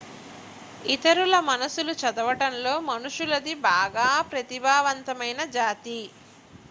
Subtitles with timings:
[0.83, 5.99] ఇతరుల మనస్సులు చదవడంలో మనుషులది బాగా ప్రతిభావంతమైన జాతి